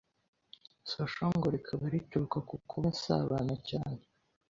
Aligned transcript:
Social 0.91 1.31
ngo 1.37 1.47
rikaba 1.55 1.83
rituruka 1.93 2.37
ku 2.47 2.55
kuba 2.69 2.87
asabana 2.95 3.55
cyane. 3.69 4.01